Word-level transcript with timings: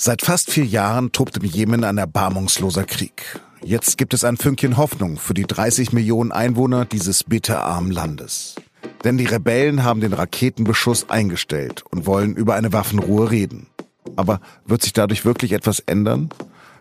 Seit 0.00 0.22
fast 0.22 0.52
vier 0.52 0.64
Jahren 0.64 1.10
tobt 1.10 1.38
im 1.38 1.44
Jemen 1.44 1.82
ein 1.82 1.98
erbarmungsloser 1.98 2.84
Krieg. 2.84 3.40
Jetzt 3.64 3.98
gibt 3.98 4.14
es 4.14 4.22
ein 4.22 4.36
Fünkchen 4.36 4.76
Hoffnung 4.76 5.16
für 5.16 5.34
die 5.34 5.42
30 5.42 5.92
Millionen 5.92 6.30
Einwohner 6.30 6.84
dieses 6.84 7.24
bitterarmen 7.24 7.90
Landes. 7.90 8.54
Denn 9.02 9.18
die 9.18 9.26
Rebellen 9.26 9.82
haben 9.82 10.00
den 10.00 10.12
Raketenbeschuss 10.12 11.10
eingestellt 11.10 11.82
und 11.90 12.06
wollen 12.06 12.36
über 12.36 12.54
eine 12.54 12.72
Waffenruhe 12.72 13.32
reden. 13.32 13.66
Aber 14.14 14.40
wird 14.64 14.82
sich 14.82 14.92
dadurch 14.92 15.24
wirklich 15.24 15.50
etwas 15.50 15.80
ändern? 15.80 16.28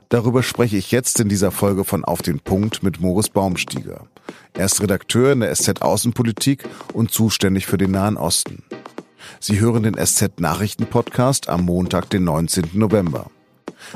Darüber 0.10 0.44
spreche 0.44 0.78
ich 0.78 0.92
jetzt 0.92 1.20
in 1.20 1.28
dieser 1.28 1.50
Folge 1.50 1.86
von 1.86 2.06
Auf 2.06 2.22
den 2.22 2.40
Punkt 2.40 2.84
mit 2.84 3.02
Moritz 3.02 3.30
Baumstieger. 3.30 4.06
Er 4.54 4.66
ist 4.66 4.80
Redakteur 4.80 5.32
in 5.32 5.40
der 5.40 5.56
SZ 5.56 5.82
Außenpolitik 5.82 6.66
und 6.94 7.10
zuständig 7.10 7.66
für 7.66 7.80
den 7.80 7.92
Nahen 7.92 8.16
Osten. 8.16 8.62
Sie 9.40 9.60
hören 9.60 9.84
den 9.84 9.96
SZ 9.96 10.40
Nachrichten 10.40 10.88
Podcast 10.88 11.50
am 11.50 11.66
Montag, 11.66 12.10
den 12.10 12.24
19. 12.24 12.72
November. 12.74 13.30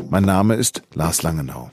Mein 0.10 0.24
Name 0.24 0.56
ist 0.56 0.84
Lars 0.94 1.24
Langenau. 1.24 1.72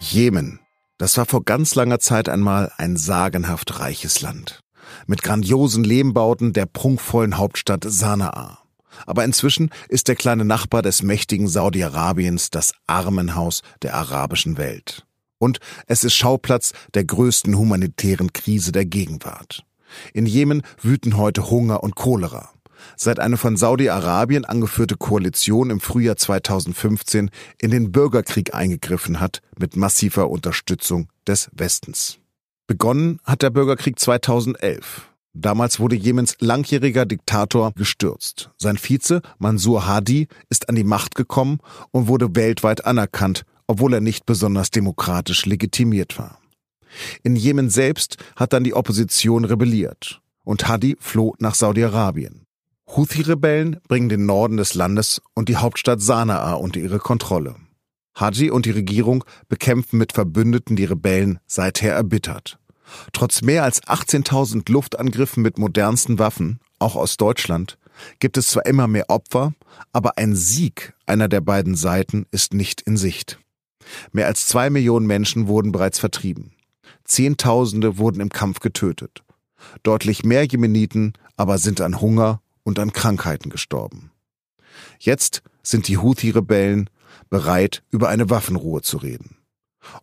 Jemen. 0.00 0.60
Das 0.96 1.16
war 1.16 1.26
vor 1.26 1.44
ganz 1.44 1.74
langer 1.74 2.00
Zeit 2.00 2.28
einmal 2.28 2.72
ein 2.76 2.96
sagenhaft 2.96 3.78
reiches 3.78 4.20
Land. 4.20 4.60
Mit 5.06 5.22
grandiosen 5.22 5.84
Lehmbauten 5.84 6.52
der 6.52 6.66
prunkvollen 6.66 7.36
Hauptstadt 7.36 7.84
Sanaa. 7.86 8.58
Aber 9.06 9.24
inzwischen 9.24 9.70
ist 9.88 10.08
der 10.08 10.16
kleine 10.16 10.44
Nachbar 10.44 10.82
des 10.82 11.02
mächtigen 11.02 11.46
Saudi-Arabiens 11.46 12.50
das 12.50 12.72
Armenhaus 12.86 13.62
der 13.82 13.94
arabischen 13.94 14.56
Welt. 14.58 15.04
Und 15.38 15.58
es 15.86 16.04
ist 16.04 16.14
Schauplatz 16.14 16.72
der 16.94 17.04
größten 17.04 17.56
humanitären 17.56 18.32
Krise 18.32 18.72
der 18.72 18.84
Gegenwart. 18.84 19.64
In 20.12 20.26
Jemen 20.26 20.62
wüten 20.82 21.16
heute 21.16 21.50
Hunger 21.50 21.82
und 21.82 21.94
Cholera. 21.94 22.50
Seit 22.96 23.18
eine 23.18 23.36
von 23.36 23.56
Saudi-Arabien 23.56 24.44
angeführte 24.44 24.96
Koalition 24.96 25.70
im 25.70 25.80
Frühjahr 25.80 26.16
2015 26.16 27.30
in 27.60 27.70
den 27.70 27.92
Bürgerkrieg 27.92 28.54
eingegriffen 28.54 29.20
hat 29.20 29.40
mit 29.58 29.76
massiver 29.76 30.30
Unterstützung 30.30 31.08
des 31.26 31.50
Westens. 31.52 32.18
Begonnen 32.66 33.20
hat 33.24 33.42
der 33.42 33.50
Bürgerkrieg 33.50 33.98
2011. 33.98 35.08
Damals 35.34 35.78
wurde 35.78 35.96
Jemens 35.96 36.36
langjähriger 36.40 37.06
Diktator 37.06 37.72
gestürzt. 37.74 38.50
Sein 38.56 38.76
Vize 38.76 39.22
Mansur 39.38 39.86
Hadi 39.86 40.26
ist 40.48 40.68
an 40.68 40.74
die 40.74 40.84
Macht 40.84 41.14
gekommen 41.14 41.60
und 41.90 42.08
wurde 42.08 42.34
weltweit 42.34 42.84
anerkannt 42.84 43.44
obwohl 43.68 43.94
er 43.94 44.00
nicht 44.00 44.26
besonders 44.26 44.70
demokratisch 44.70 45.46
legitimiert 45.46 46.18
war. 46.18 46.40
In 47.22 47.36
Jemen 47.36 47.70
selbst 47.70 48.16
hat 48.34 48.52
dann 48.52 48.64
die 48.64 48.74
Opposition 48.74 49.44
rebelliert 49.44 50.20
und 50.42 50.66
Hadi 50.66 50.96
floh 50.98 51.34
nach 51.38 51.54
Saudi-Arabien. 51.54 52.44
Houthi-Rebellen 52.88 53.80
bringen 53.86 54.08
den 54.08 54.26
Norden 54.26 54.56
des 54.56 54.74
Landes 54.74 55.20
und 55.34 55.50
die 55.50 55.56
Hauptstadt 55.56 56.00
Sanaa 56.00 56.54
unter 56.54 56.80
ihre 56.80 56.98
Kontrolle. 56.98 57.54
Hadi 58.14 58.50
und 58.50 58.64
die 58.64 58.70
Regierung 58.70 59.24
bekämpfen 59.48 59.98
mit 59.98 60.12
Verbündeten 60.12 60.74
die 60.74 60.86
Rebellen 60.86 61.38
seither 61.46 61.94
erbittert. 61.94 62.58
Trotz 63.12 63.42
mehr 63.42 63.64
als 63.64 63.82
18.000 63.82 64.72
Luftangriffen 64.72 65.42
mit 65.42 65.58
modernsten 65.58 66.18
Waffen, 66.18 66.60
auch 66.78 66.96
aus 66.96 67.18
Deutschland, 67.18 67.76
gibt 68.18 68.38
es 68.38 68.48
zwar 68.48 68.64
immer 68.64 68.86
mehr 68.86 69.10
Opfer, 69.10 69.52
aber 69.92 70.16
ein 70.16 70.34
Sieg 70.34 70.94
einer 71.04 71.28
der 71.28 71.42
beiden 71.42 71.74
Seiten 71.74 72.26
ist 72.30 72.54
nicht 72.54 72.80
in 72.80 72.96
Sicht. 72.96 73.38
Mehr 74.12 74.26
als 74.26 74.46
zwei 74.46 74.70
Millionen 74.70 75.06
Menschen 75.06 75.48
wurden 75.48 75.72
bereits 75.72 75.98
vertrieben. 75.98 76.52
Zehntausende 77.04 77.98
wurden 77.98 78.20
im 78.20 78.28
Kampf 78.28 78.60
getötet. 78.60 79.24
Deutlich 79.82 80.24
mehr 80.24 80.44
Jemeniten 80.44 81.14
aber 81.36 81.58
sind 81.58 81.80
an 81.80 82.00
Hunger 82.00 82.42
und 82.62 82.78
an 82.78 82.92
Krankheiten 82.92 83.50
gestorben. 83.50 84.10
Jetzt 84.98 85.42
sind 85.62 85.88
die 85.88 85.98
Houthi-Rebellen 85.98 86.90
bereit, 87.30 87.82
über 87.90 88.08
eine 88.08 88.30
Waffenruhe 88.30 88.82
zu 88.82 88.98
reden. 88.98 89.36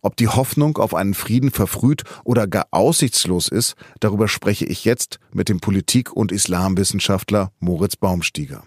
Ob 0.02 0.16
die 0.16 0.28
Hoffnung 0.28 0.78
auf 0.78 0.94
einen 0.94 1.14
Frieden 1.14 1.50
verfrüht 1.50 2.02
oder 2.24 2.46
gar 2.46 2.66
aussichtslos 2.70 3.48
ist, 3.48 3.74
darüber 4.00 4.26
spreche 4.26 4.64
ich 4.64 4.84
jetzt 4.84 5.20
mit 5.32 5.48
dem 5.48 5.60
Politik- 5.60 6.12
und 6.12 6.32
Islamwissenschaftler 6.32 7.52
Moritz 7.60 7.96
Baumstieger. 7.96 8.64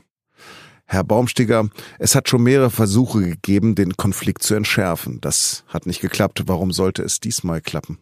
Herr 0.92 1.04
Baumstiger, 1.04 1.70
es 2.00 2.16
hat 2.16 2.30
schon 2.30 2.42
mehrere 2.42 2.72
Versuche 2.72 3.22
gegeben, 3.22 3.76
den 3.76 3.96
Konflikt 3.96 4.42
zu 4.42 4.56
entschärfen. 4.56 5.22
Das 5.22 5.64
hat 5.68 5.86
nicht 5.86 6.02
geklappt. 6.02 6.42
Warum 6.48 6.72
sollte 6.72 7.04
es 7.04 7.20
diesmal 7.20 7.62
klappen? 7.62 8.00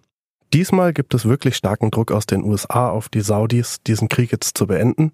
Diesmal 0.53 0.93
gibt 0.93 1.13
es 1.13 1.25
wirklich 1.25 1.57
starken 1.57 1.91
Druck 1.91 2.11
aus 2.13 2.25
den 2.25 2.43
USA 2.43 2.89
auf 2.89 3.09
die 3.09 3.19
Saudis, 3.19 3.77
diesen 3.85 4.07
Krieg 4.07 4.31
jetzt 4.31 4.57
zu 4.57 4.65
beenden. 4.65 5.11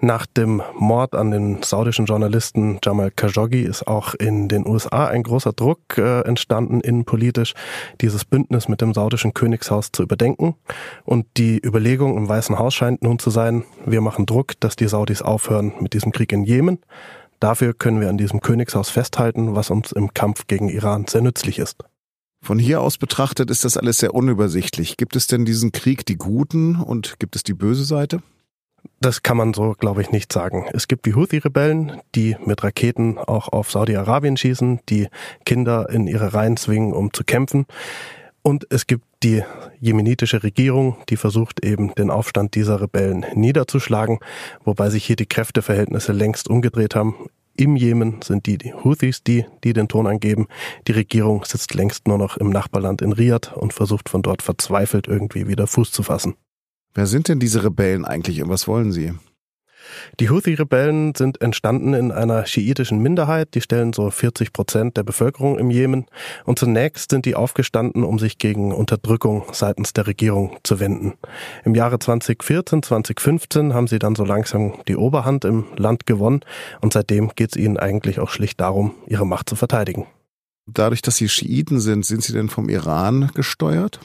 Nach 0.00 0.26
dem 0.26 0.62
Mord 0.78 1.14
an 1.14 1.30
den 1.30 1.62
saudischen 1.62 2.04
Journalisten 2.04 2.78
Jamal 2.84 3.10
Khashoggi 3.10 3.62
ist 3.62 3.86
auch 3.86 4.14
in 4.14 4.48
den 4.48 4.66
USA 4.66 5.06
ein 5.06 5.22
großer 5.22 5.54
Druck 5.54 5.96
äh, 5.96 6.20
entstanden, 6.20 6.82
innenpolitisch 6.82 7.54
dieses 8.02 8.26
Bündnis 8.26 8.68
mit 8.68 8.82
dem 8.82 8.92
saudischen 8.92 9.32
Königshaus 9.32 9.92
zu 9.92 10.02
überdenken. 10.02 10.56
Und 11.04 11.26
die 11.38 11.58
Überlegung 11.64 12.18
im 12.18 12.28
Weißen 12.28 12.58
Haus 12.58 12.74
scheint 12.74 13.02
nun 13.02 13.18
zu 13.18 13.30
sein, 13.30 13.64
wir 13.86 14.02
machen 14.02 14.26
Druck, 14.26 14.60
dass 14.60 14.76
die 14.76 14.88
Saudis 14.88 15.22
aufhören 15.22 15.72
mit 15.80 15.94
diesem 15.94 16.12
Krieg 16.12 16.32
in 16.32 16.44
Jemen. 16.44 16.80
Dafür 17.40 17.72
können 17.72 18.00
wir 18.00 18.10
an 18.10 18.18
diesem 18.18 18.40
Königshaus 18.40 18.90
festhalten, 18.90 19.54
was 19.54 19.70
uns 19.70 19.92
im 19.92 20.12
Kampf 20.12 20.46
gegen 20.46 20.68
Iran 20.68 21.06
sehr 21.06 21.22
nützlich 21.22 21.58
ist. 21.58 21.82
Von 22.46 22.60
hier 22.60 22.80
aus 22.80 22.96
betrachtet 22.96 23.50
ist 23.50 23.64
das 23.64 23.76
alles 23.76 23.98
sehr 23.98 24.14
unübersichtlich. 24.14 24.96
Gibt 24.96 25.16
es 25.16 25.26
denn 25.26 25.44
diesen 25.44 25.72
Krieg 25.72 26.06
die 26.06 26.14
Guten 26.14 26.76
und 26.76 27.18
gibt 27.18 27.34
es 27.34 27.42
die 27.42 27.54
böse 27.54 27.84
Seite? 27.84 28.22
Das 29.00 29.24
kann 29.24 29.36
man 29.36 29.52
so, 29.52 29.74
glaube 29.76 30.00
ich, 30.00 30.12
nicht 30.12 30.32
sagen. 30.32 30.64
Es 30.72 30.86
gibt 30.86 31.06
die 31.06 31.16
Houthi-Rebellen, 31.16 32.00
die 32.14 32.36
mit 32.44 32.62
Raketen 32.62 33.18
auch 33.18 33.48
auf 33.48 33.72
Saudi-Arabien 33.72 34.36
schießen, 34.36 34.78
die 34.88 35.08
Kinder 35.44 35.90
in 35.90 36.06
ihre 36.06 36.34
Reihen 36.34 36.56
zwingen, 36.56 36.92
um 36.92 37.12
zu 37.12 37.24
kämpfen. 37.24 37.66
Und 38.42 38.64
es 38.70 38.86
gibt 38.86 39.02
die 39.24 39.42
jemenitische 39.80 40.44
Regierung, 40.44 40.98
die 41.08 41.16
versucht 41.16 41.64
eben 41.64 41.96
den 41.96 42.10
Aufstand 42.10 42.54
dieser 42.54 42.80
Rebellen 42.80 43.26
niederzuschlagen, 43.34 44.20
wobei 44.64 44.88
sich 44.90 45.04
hier 45.04 45.16
die 45.16 45.26
Kräfteverhältnisse 45.26 46.12
längst 46.12 46.48
umgedreht 46.48 46.94
haben. 46.94 47.16
Im 47.58 47.76
Jemen 47.76 48.20
sind 48.22 48.46
die, 48.46 48.58
Houthis, 48.72 49.22
die, 49.22 49.46
die 49.64 49.72
den 49.72 49.88
Ton 49.88 50.06
angeben. 50.06 50.46
Die 50.86 50.92
Regierung 50.92 51.44
sitzt 51.44 51.74
längst 51.74 52.06
nur 52.06 52.18
noch 52.18 52.36
im 52.36 52.50
Nachbarland 52.50 53.00
in 53.00 53.12
Riyadh 53.12 53.52
und 53.54 53.72
versucht 53.72 54.08
von 54.08 54.22
dort 54.22 54.42
verzweifelt 54.42 55.08
irgendwie 55.08 55.48
wieder 55.48 55.66
Fuß 55.66 55.90
zu 55.90 56.02
fassen. 56.02 56.34
Wer 56.92 57.06
sind 57.06 57.28
denn 57.28 57.40
diese 57.40 57.64
Rebellen 57.64 58.04
eigentlich 58.04 58.42
und 58.42 58.48
was 58.48 58.68
wollen 58.68 58.92
sie? 58.92 59.14
Die 60.20 60.30
Houthi-Rebellen 60.30 61.14
sind 61.14 61.40
entstanden 61.40 61.94
in 61.94 62.12
einer 62.12 62.46
schiitischen 62.46 62.98
Minderheit, 62.98 63.54
die 63.54 63.60
stellen 63.60 63.92
so 63.92 64.10
40 64.10 64.52
Prozent 64.52 64.96
der 64.96 65.02
Bevölkerung 65.02 65.58
im 65.58 65.70
Jemen. 65.70 66.06
Und 66.44 66.58
zunächst 66.58 67.10
sind 67.10 67.26
die 67.26 67.34
aufgestanden, 67.34 68.04
um 68.04 68.18
sich 68.18 68.38
gegen 68.38 68.72
Unterdrückung 68.72 69.44
seitens 69.52 69.92
der 69.92 70.06
Regierung 70.06 70.58
zu 70.62 70.80
wenden. 70.80 71.14
Im 71.64 71.74
Jahre 71.74 71.98
2014, 71.98 72.82
2015 72.82 73.74
haben 73.74 73.86
sie 73.86 73.98
dann 73.98 74.14
so 74.14 74.24
langsam 74.24 74.74
die 74.88 74.96
Oberhand 74.96 75.44
im 75.44 75.64
Land 75.76 76.06
gewonnen 76.06 76.40
und 76.80 76.92
seitdem 76.92 77.32
geht 77.34 77.50
es 77.50 77.56
ihnen 77.56 77.76
eigentlich 77.76 78.18
auch 78.18 78.30
schlicht 78.30 78.60
darum, 78.60 78.94
ihre 79.06 79.26
Macht 79.26 79.48
zu 79.48 79.56
verteidigen. 79.56 80.06
Dadurch, 80.66 81.00
dass 81.00 81.16
sie 81.16 81.28
Schiiten 81.28 81.78
sind, 81.78 82.04
sind 82.04 82.22
sie 82.22 82.32
denn 82.32 82.48
vom 82.48 82.68
Iran 82.68 83.30
gesteuert? 83.34 84.00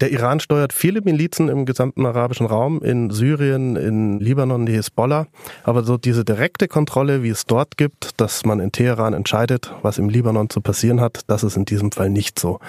Der 0.00 0.10
Iran 0.12 0.40
steuert 0.40 0.72
viele 0.72 1.02
Milizen 1.02 1.50
im 1.50 1.66
gesamten 1.66 2.06
arabischen 2.06 2.46
Raum, 2.46 2.80
in 2.82 3.10
Syrien, 3.10 3.76
in 3.76 4.18
Libanon, 4.18 4.64
die 4.64 4.72
Hisbollah. 4.72 5.26
Aber 5.62 5.84
so 5.84 5.98
diese 5.98 6.24
direkte 6.24 6.68
Kontrolle, 6.68 7.22
wie 7.22 7.28
es 7.28 7.44
dort 7.44 7.76
gibt, 7.76 8.18
dass 8.18 8.46
man 8.46 8.60
in 8.60 8.72
Teheran 8.72 9.12
entscheidet, 9.12 9.74
was 9.82 9.98
im 9.98 10.08
Libanon 10.08 10.48
zu 10.48 10.62
passieren 10.62 11.02
hat, 11.02 11.20
das 11.26 11.44
ist 11.44 11.56
in 11.56 11.66
diesem 11.66 11.92
Fall 11.92 12.08
nicht 12.08 12.38
so. 12.38 12.60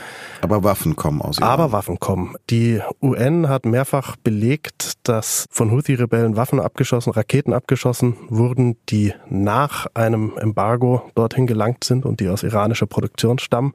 Aber 0.42 0.66
Waffen 0.66 0.98
kommen 0.98 1.22
aus 1.22 1.38
Iran. 1.38 1.50
Aber 1.50 1.72
Waffen 1.72 2.01
kommen. 2.01 2.36
Die 2.50 2.81
UN 3.01 3.48
hat 3.48 3.66
mehrfach 3.66 4.18
belegt, 4.18 4.94
dass 5.04 5.45
von 5.50 5.72
Houthi-Rebellen 5.72 6.36
Waffen 6.36 6.60
abgeschossen, 6.60 7.13
Raketen 7.13 7.54
abgeschossen 7.54 8.18
wurden, 8.27 8.75
die 8.89 9.13
nach 9.30 9.88
einem 9.94 10.34
Embargo 10.38 11.10
dorthin 11.16 11.48
gelangt 11.48 11.86
sind 11.86 12.06
und 12.06 12.19
die 12.19 12.27
aus 12.27 12.44
iranischer 12.44 12.88
Produktion 12.88 13.39
stammen. 13.39 13.74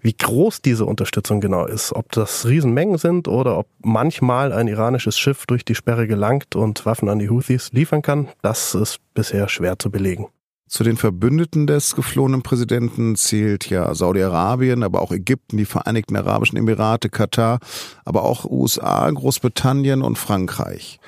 Wie 0.00 0.12
groß 0.12 0.60
diese 0.60 0.86
Unterstützung 0.86 1.40
genau 1.40 1.66
ist, 1.66 1.92
ob 1.92 2.10
das 2.10 2.46
Riesenmengen 2.46 2.95
sind 2.98 3.28
oder 3.28 3.58
ob 3.58 3.68
manchmal 3.82 4.52
ein 4.52 4.68
iranisches 4.68 5.18
Schiff 5.18 5.46
durch 5.46 5.64
die 5.64 5.74
Sperre 5.74 6.06
gelangt 6.06 6.56
und 6.56 6.86
Waffen 6.86 7.08
an 7.08 7.18
die 7.18 7.30
Houthis 7.30 7.72
liefern 7.72 8.02
kann, 8.02 8.28
das 8.42 8.74
ist 8.74 9.00
bisher 9.14 9.48
schwer 9.48 9.78
zu 9.78 9.90
belegen. 9.90 10.26
Zu 10.68 10.82
den 10.82 10.96
Verbündeten 10.96 11.68
des 11.68 11.94
geflohenen 11.94 12.42
Präsidenten 12.42 13.14
zählt 13.14 13.70
ja 13.70 13.94
Saudi-Arabien, 13.94 14.82
aber 14.82 15.00
auch 15.00 15.12
Ägypten, 15.12 15.58
die 15.58 15.64
Vereinigten 15.64 16.16
Arabischen 16.16 16.58
Emirate, 16.58 17.08
Katar, 17.08 17.60
aber 18.04 18.24
auch 18.24 18.44
USA, 18.44 19.08
Großbritannien 19.08 20.02
und 20.02 20.18
Frankreich. 20.18 20.98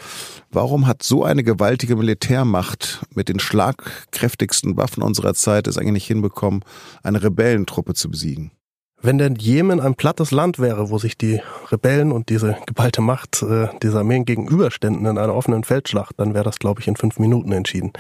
Warum 0.53 0.87
hat 0.87 1.03
so 1.03 1.25
eine 1.25 1.43
gewaltige 1.43 1.97
Militärmacht 1.97 3.01
mit 3.15 3.29
den 3.29 3.41
schlagkräftigsten 3.41 4.77
Waffen 4.77 5.03
unserer 5.03 5.35
Zeit 5.35 5.67
es 5.67 5.77
eigentlich 5.77 6.07
hinbekommen, 6.07 6.65
eine 7.03 7.21
Rebellentruppe 7.21 7.95
zu 7.95 8.11
besiegen? 8.11 8.53
Wenn 9.01 9.19
denn 9.19 9.37
Jemen 9.37 9.79
ein 9.79 9.95
plattes 9.95 10.33
Land 10.33 10.59
wäre, 10.59 10.91
wo 10.91 10.99
sich 10.99 11.17
die 11.17 11.41
Rebellen 11.71 12.11
und 12.11 12.31
diese 12.31 12.57
geballte 12.67 13.01
Macht 13.01 13.43
äh, 13.43 13.69
dieser 13.81 14.01
Armeen 14.01 14.25
gegenüberständen 14.25 15.07
in 15.07 15.19
einer 15.19 15.35
offenen 15.35 15.63
Feldschlacht, 15.63 16.15
dann 16.19 16.35
wäre 16.35 16.43
das, 16.43 16.59
glaube 16.59 16.81
ich, 16.81 16.89
in 16.89 16.97
fünf 16.97 17.21
Minuten 17.21 17.53
entschieden. 17.53 17.93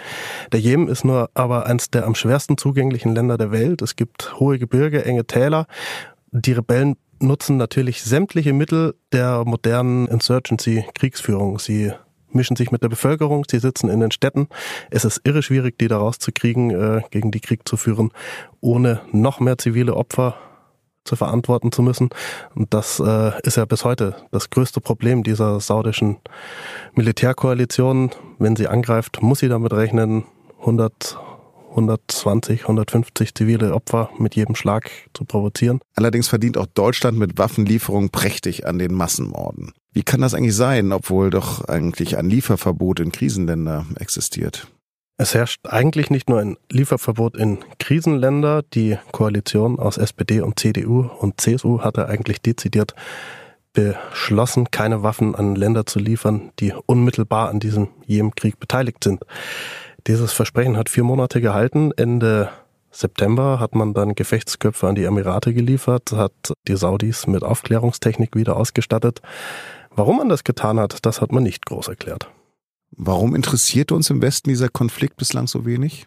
Der 0.50 0.58
Jemen 0.58 0.88
ist 0.88 1.04
nur 1.04 1.30
aber 1.34 1.66
eines 1.66 1.90
der 1.90 2.04
am 2.04 2.16
schwersten 2.16 2.58
zugänglichen 2.58 3.14
Länder 3.14 3.38
der 3.38 3.52
Welt. 3.52 3.80
Es 3.80 3.94
gibt 3.94 4.40
hohe 4.40 4.58
Gebirge, 4.58 5.04
enge 5.04 5.24
Täler. 5.24 5.66
Die 6.32 6.52
Rebellen 6.52 6.96
nutzen 7.20 7.56
natürlich 7.58 8.02
sämtliche 8.02 8.52
Mittel 8.52 8.96
der 9.12 9.44
modernen 9.44 10.08
Insurgency-Kriegsführung. 10.08 11.60
Sie 11.60 11.92
mischen 12.30 12.56
sich 12.56 12.72
mit 12.72 12.82
der 12.82 12.88
Bevölkerung, 12.88 13.44
sie 13.48 13.60
sitzen 13.60 13.88
in 13.88 14.00
den 14.00 14.10
Städten. 14.10 14.48
Es 14.90 15.04
ist 15.04 15.20
irre 15.22 15.42
schwierig, 15.42 15.78
die 15.78 15.88
da 15.88 15.98
rauszukriegen, 15.98 16.70
äh, 16.70 17.02
gegen 17.10 17.30
die 17.30 17.40
Krieg 17.40 17.68
zu 17.68 17.76
führen, 17.76 18.10
ohne 18.60 19.00
noch 19.12 19.38
mehr 19.38 19.58
zivile 19.58 19.94
Opfer 19.94 20.34
zu 21.08 21.16
verantworten 21.16 21.72
zu 21.72 21.82
müssen. 21.82 22.10
Und 22.54 22.72
das 22.72 23.00
äh, 23.00 23.32
ist 23.42 23.56
ja 23.56 23.64
bis 23.64 23.84
heute 23.84 24.14
das 24.30 24.50
größte 24.50 24.80
Problem 24.80 25.22
dieser 25.22 25.60
saudischen 25.60 26.18
Militärkoalition. 26.94 28.10
Wenn 28.38 28.54
sie 28.54 28.68
angreift, 28.68 29.22
muss 29.22 29.40
sie 29.40 29.48
damit 29.48 29.72
rechnen, 29.72 30.24
100, 30.60 31.18
120, 31.70 32.62
150 32.62 33.34
zivile 33.34 33.74
Opfer 33.74 34.10
mit 34.18 34.36
jedem 34.36 34.54
Schlag 34.54 34.90
zu 35.14 35.24
provozieren. 35.24 35.80
Allerdings 35.96 36.28
verdient 36.28 36.58
auch 36.58 36.66
Deutschland 36.66 37.18
mit 37.18 37.38
Waffenlieferungen 37.38 38.10
prächtig 38.10 38.66
an 38.66 38.78
den 38.78 38.94
Massenmorden. 38.94 39.72
Wie 39.92 40.02
kann 40.02 40.20
das 40.20 40.34
eigentlich 40.34 40.54
sein, 40.54 40.92
obwohl 40.92 41.30
doch 41.30 41.64
eigentlich 41.64 42.16
ein 42.18 42.28
Lieferverbot 42.28 43.00
in 43.00 43.10
Krisenländer 43.10 43.86
existiert? 43.96 44.68
Es 45.20 45.34
herrscht 45.34 45.66
eigentlich 45.66 46.10
nicht 46.10 46.30
nur 46.30 46.38
ein 46.38 46.56
Lieferverbot 46.70 47.36
in 47.36 47.58
Krisenländer. 47.80 48.62
Die 48.62 48.98
Koalition 49.10 49.80
aus 49.80 49.98
SPD 49.98 50.40
und 50.42 50.60
CDU 50.60 51.10
und 51.18 51.40
CSU 51.40 51.80
hatte 51.80 52.06
eigentlich 52.06 52.40
dezidiert 52.40 52.94
beschlossen, 53.72 54.70
keine 54.70 55.02
Waffen 55.02 55.34
an 55.34 55.56
Länder 55.56 55.86
zu 55.86 55.98
liefern, 55.98 56.52
die 56.60 56.72
unmittelbar 56.86 57.48
an 57.48 57.58
diesem 57.58 57.88
Jemenkrieg 58.06 58.60
beteiligt 58.60 59.02
sind. 59.02 59.24
Dieses 60.06 60.32
Versprechen 60.32 60.76
hat 60.76 60.88
vier 60.88 61.02
Monate 61.02 61.40
gehalten. 61.40 61.90
Ende 61.96 62.50
September 62.92 63.58
hat 63.58 63.74
man 63.74 63.94
dann 63.94 64.14
Gefechtsköpfe 64.14 64.86
an 64.86 64.94
die 64.94 65.02
Emirate 65.02 65.52
geliefert, 65.52 66.12
hat 66.12 66.52
die 66.68 66.76
Saudis 66.76 67.26
mit 67.26 67.42
Aufklärungstechnik 67.42 68.36
wieder 68.36 68.56
ausgestattet. 68.56 69.20
Warum 69.90 70.18
man 70.18 70.28
das 70.28 70.44
getan 70.44 70.78
hat, 70.78 71.04
das 71.04 71.20
hat 71.20 71.32
man 71.32 71.42
nicht 71.42 71.66
groß 71.66 71.88
erklärt. 71.88 72.30
Warum 72.90 73.34
interessiert 73.34 73.92
uns 73.92 74.10
im 74.10 74.22
Westen 74.22 74.48
dieser 74.48 74.68
Konflikt 74.68 75.16
bislang 75.16 75.46
so 75.46 75.64
wenig? 75.64 76.06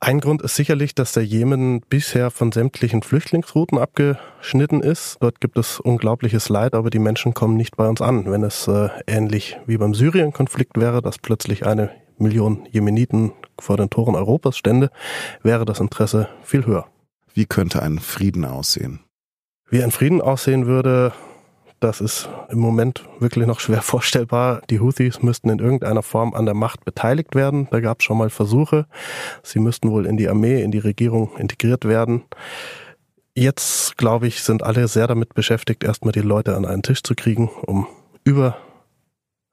Ein 0.00 0.18
Grund 0.18 0.42
ist 0.42 0.56
sicherlich, 0.56 0.96
dass 0.96 1.12
der 1.12 1.24
Jemen 1.24 1.80
bisher 1.80 2.32
von 2.32 2.50
sämtlichen 2.50 3.02
Flüchtlingsrouten 3.02 3.78
abgeschnitten 3.78 4.80
ist. 4.80 5.18
Dort 5.20 5.40
gibt 5.40 5.56
es 5.56 5.78
unglaubliches 5.78 6.48
Leid, 6.48 6.74
aber 6.74 6.90
die 6.90 6.98
Menschen 6.98 7.34
kommen 7.34 7.56
nicht 7.56 7.76
bei 7.76 7.88
uns 7.88 8.00
an. 8.00 8.28
Wenn 8.28 8.42
es 8.42 8.66
äh, 8.66 8.88
ähnlich 9.06 9.58
wie 9.66 9.76
beim 9.76 9.94
Syrien-Konflikt 9.94 10.76
wäre, 10.76 11.02
dass 11.02 11.18
plötzlich 11.18 11.66
eine 11.66 11.90
Million 12.18 12.66
Jemeniten 12.72 13.30
vor 13.60 13.76
den 13.76 13.90
Toren 13.90 14.16
Europas 14.16 14.58
stände, 14.58 14.90
wäre 15.44 15.64
das 15.64 15.78
Interesse 15.78 16.28
viel 16.42 16.66
höher. 16.66 16.88
Wie 17.32 17.46
könnte 17.46 17.80
ein 17.80 18.00
Frieden 18.00 18.44
aussehen? 18.44 19.00
Wie 19.70 19.84
ein 19.84 19.92
Frieden 19.92 20.20
aussehen 20.20 20.66
würde, 20.66 21.12
das 21.82 22.00
ist 22.00 22.28
im 22.48 22.58
Moment 22.58 23.04
wirklich 23.18 23.46
noch 23.46 23.60
schwer 23.60 23.82
vorstellbar. 23.82 24.62
Die 24.70 24.80
Houthis 24.80 25.22
müssten 25.22 25.50
in 25.50 25.58
irgendeiner 25.58 26.02
Form 26.02 26.34
an 26.34 26.44
der 26.44 26.54
Macht 26.54 26.84
beteiligt 26.84 27.34
werden. 27.34 27.68
Da 27.70 27.80
gab 27.80 28.00
es 28.00 28.04
schon 28.04 28.18
mal 28.18 28.30
Versuche. 28.30 28.86
Sie 29.42 29.58
müssten 29.58 29.90
wohl 29.90 30.06
in 30.06 30.16
die 30.16 30.28
Armee, 30.28 30.62
in 30.62 30.70
die 30.70 30.78
Regierung 30.78 31.36
integriert 31.36 31.84
werden. 31.84 32.22
Jetzt, 33.34 33.96
glaube 33.96 34.26
ich, 34.26 34.42
sind 34.42 34.62
alle 34.62 34.88
sehr 34.88 35.06
damit 35.06 35.34
beschäftigt, 35.34 35.84
erstmal 35.84 36.12
die 36.12 36.20
Leute 36.20 36.54
an 36.54 36.66
einen 36.66 36.82
Tisch 36.82 37.02
zu 37.02 37.14
kriegen, 37.14 37.48
um 37.66 37.86
über 38.24 38.58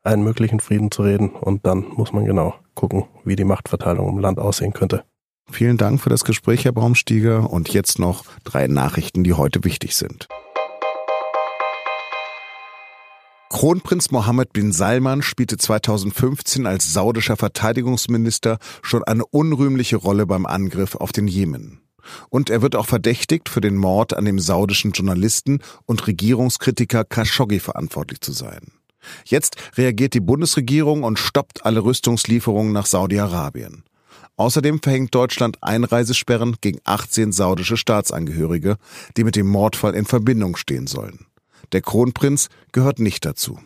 einen 0.04 0.24
möglichen 0.24 0.60
Frieden 0.60 0.92
zu 0.92 1.04
reden. 1.04 1.30
Und 1.30 1.66
dann 1.66 1.86
muss 1.96 2.12
man 2.12 2.26
genau 2.26 2.56
gucken, 2.76 3.06
wie 3.24 3.36
die 3.36 3.46
Machtverteilung 3.46 4.10
im 4.10 4.20
Land 4.20 4.40
aussehen 4.40 4.74
könnte. 4.74 5.04
Vielen 5.52 5.78
Dank 5.78 6.00
für 6.00 6.10
das 6.10 6.24
Gespräch, 6.24 6.66
Herr 6.66 6.74
Baumstieger. 6.74 7.50
Und 7.50 7.70
jetzt 7.70 8.00
noch 8.00 8.26
drei 8.44 8.68
Nachrichten, 8.68 9.24
die 9.24 9.34
heute 9.34 9.64
wichtig 9.64 9.96
sind. 9.96 10.28
Kronprinz 13.52 14.12
Mohammed 14.12 14.54
bin 14.54 14.72
Salman 14.72 15.24
spielte 15.24 15.58
2015 15.58 16.68
als 16.68 16.94
saudischer 16.94 17.36
Verteidigungsminister 17.36 18.60
schon 18.84 19.04
eine 19.04 19.26
unrühmliche 19.26 19.96
Rolle 19.96 20.28
beim 20.28 20.46
Angriff 20.46 20.94
auf 20.94 21.12
den 21.12 21.28
Jemen. 21.28 21.82
Und 22.30 22.52
er 22.52 22.62
wird 22.62 22.76
auch 22.76 22.86
verdächtigt, 22.86 23.50
für 23.50 23.60
den 23.60 23.76
Mord 23.76 24.16
an 24.16 24.26
dem 24.26 24.38
saudischen 24.38 24.92
Journalisten 24.92 25.62
und 25.88 26.06
Regierungskritiker 26.06 27.04
Khashoggi 27.04 27.60
verantwortlich 27.60 28.22
zu 28.22 28.34
sein. 28.34 28.72
Jetzt 29.26 29.56
reagiert 29.76 30.14
die 30.14 30.20
Bundesregierung 30.20 31.04
und 31.04 31.18
stoppt 31.18 31.66
alle 31.66 31.84
Rüstungslieferungen 31.84 32.72
nach 32.72 32.86
Saudi-Arabien. 32.86 33.84
Außerdem 34.38 34.80
verhängt 34.82 35.14
Deutschland 35.16 35.58
Einreisesperren 35.62 36.58
gegen 36.62 36.80
18 36.84 37.32
saudische 37.32 37.78
Staatsangehörige, 37.78 38.78
die 39.18 39.24
mit 39.24 39.36
dem 39.36 39.48
Mordfall 39.48 39.96
in 39.96 40.06
Verbindung 40.06 40.56
stehen 40.56 40.88
sollen. 40.88 41.26
Der 41.72 41.82
Kronprinz 41.82 42.50
gehört 42.72 43.00
nicht 43.00 43.26
dazu. 43.26 43.60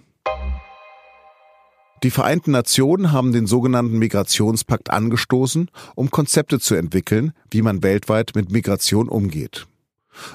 Die 2.03 2.11
Vereinten 2.11 2.51
Nationen 2.51 3.13
haben 3.13 3.31
den 3.31 3.47
sogenannten 3.47 3.97
Migrationspakt 3.97 4.89
angestoßen, 4.89 5.71
um 5.95 6.11
Konzepte 6.11 6.59
zu 6.59 6.75
entwickeln, 6.75 7.31
wie 7.49 7.61
man 7.61 7.81
weltweit 7.81 8.33
mit 8.35 8.51
Migration 8.51 9.07
umgeht. 9.07 9.67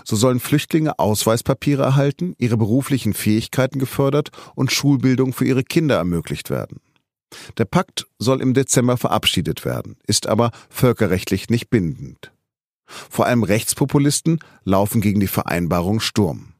So 0.02 0.16
sollen 0.16 0.40
Flüchtlinge 0.40 0.98
Ausweispapiere 0.98 1.82
erhalten, 1.82 2.34
ihre 2.38 2.56
beruflichen 2.56 3.12
Fähigkeiten 3.12 3.78
gefördert 3.78 4.30
und 4.54 4.72
Schulbildung 4.72 5.34
für 5.34 5.44
ihre 5.44 5.62
Kinder 5.62 5.96
ermöglicht 5.96 6.48
werden. 6.48 6.80
Der 7.58 7.66
Pakt 7.66 8.06
soll 8.18 8.40
im 8.40 8.54
Dezember 8.54 8.96
verabschiedet 8.96 9.66
werden, 9.66 9.96
ist 10.06 10.26
aber 10.26 10.50
völkerrechtlich 10.70 11.50
nicht 11.50 11.68
bindend. 11.68 12.32
Vor 12.86 13.26
allem 13.26 13.42
Rechtspopulisten 13.42 14.40
laufen 14.64 15.02
gegen 15.02 15.20
die 15.20 15.26
Vereinbarung 15.26 16.00
Sturm. 16.00 16.54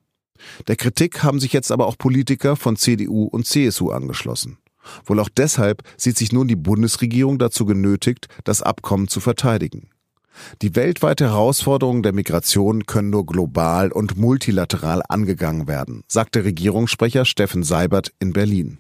Der 0.67 0.76
Kritik 0.76 1.23
haben 1.23 1.40
sich 1.40 1.52
jetzt 1.52 1.73
aber 1.73 1.87
auch 1.87 1.99
Politiker 1.99 2.56
von 2.56 2.76
CDU 2.76 3.25
und 3.25 3.46
CSU 3.46 3.90
angeschlossen. 3.90 4.58
Wohl 5.05 5.20
auch 5.20 5.29
deshalb 5.29 5.82
sieht 5.96 6.17
sich 6.17 6.32
nun 6.32 6.49
die 6.49 6.56
Bundesregierung 6.56 7.38
dazu 7.38 7.67
genötigt, 7.67 8.29
das 8.44 8.62
Abkommen 8.62 9.08
zu 9.08 9.20
verteidigen. 9.20 9.90
Die 10.62 10.76
weltweite 10.76 11.26
Herausforderungen 11.26 12.02
der 12.02 12.12
Migration 12.12 12.87
können 12.87 13.11
nur 13.11 13.26
global 13.26 13.90
und 13.90 14.17
multilateral 14.17 15.02
angegangen 15.08 15.67
werden, 15.67 16.05
sagte 16.06 16.44
Regierungssprecher 16.44 17.24
Steffen 17.24 17.65
Seibert 17.65 18.13
in 18.20 18.32
Berlin. 18.32 18.79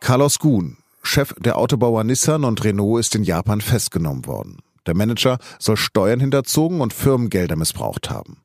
Carlos 0.00 0.38
Ghun, 0.38 0.76
Chef 1.02 1.34
der 1.38 1.56
Autobauer 1.56 2.04
Nissan 2.04 2.44
und 2.44 2.62
Renault, 2.62 3.00
ist 3.00 3.14
in 3.14 3.24
Japan 3.24 3.62
festgenommen 3.62 4.26
worden. 4.26 4.58
Der 4.86 4.94
Manager 4.94 5.38
soll 5.58 5.78
Steuern 5.78 6.20
hinterzogen 6.20 6.82
und 6.82 6.92
Firmengelder 6.92 7.56
missbraucht 7.56 8.10
haben. 8.10 8.43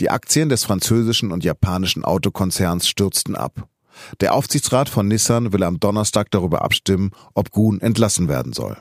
Die 0.00 0.10
Aktien 0.10 0.48
des 0.48 0.64
französischen 0.64 1.32
und 1.32 1.44
japanischen 1.44 2.04
Autokonzerns 2.04 2.88
stürzten 2.88 3.36
ab. 3.36 3.68
Der 4.20 4.34
Aufsichtsrat 4.34 4.88
von 4.88 5.08
Nissan 5.08 5.52
will 5.52 5.62
am 5.62 5.80
Donnerstag 5.80 6.30
darüber 6.30 6.62
abstimmen, 6.62 7.10
ob 7.34 7.50
Gun 7.50 7.80
entlassen 7.80 8.28
werden 8.28 8.52
soll. 8.52 8.76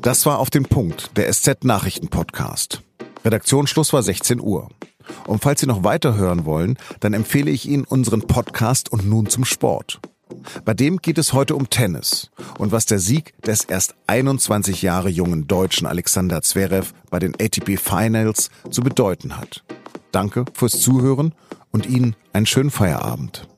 Das 0.00 0.26
war 0.26 0.40
auf 0.40 0.50
den 0.50 0.64
Punkt, 0.64 1.16
der 1.16 1.32
SZ 1.32 1.62
Nachrichten 1.62 2.08
Podcast. 2.08 2.82
Redaktionsschluss 3.24 3.92
war 3.92 4.02
16 4.02 4.40
Uhr. 4.40 4.68
Und 5.26 5.42
falls 5.42 5.60
Sie 5.60 5.66
noch 5.66 5.84
weiter 5.84 6.16
hören 6.16 6.44
wollen, 6.44 6.76
dann 7.00 7.12
empfehle 7.12 7.50
ich 7.50 7.68
Ihnen 7.68 7.84
unseren 7.84 8.22
Podcast 8.22 8.90
und 8.90 9.08
nun 9.08 9.28
zum 9.28 9.44
Sport. 9.44 10.00
Bei 10.64 10.74
dem 10.74 10.98
geht 10.98 11.18
es 11.18 11.32
heute 11.32 11.54
um 11.54 11.70
Tennis 11.70 12.30
und 12.58 12.72
was 12.72 12.86
der 12.86 12.98
Sieg 12.98 13.34
des 13.42 13.64
erst 13.64 13.94
21 14.06 14.82
Jahre 14.82 15.08
jungen 15.08 15.46
Deutschen 15.46 15.86
Alexander 15.86 16.42
Zverev 16.42 16.92
bei 17.10 17.18
den 17.18 17.34
ATP 17.34 17.78
Finals 17.78 18.50
zu 18.70 18.82
bedeuten 18.82 19.36
hat. 19.36 19.64
Danke 20.10 20.44
fürs 20.54 20.80
Zuhören 20.80 21.34
und 21.70 21.86
Ihnen 21.86 22.16
einen 22.32 22.46
schönen 22.46 22.70
Feierabend. 22.70 23.48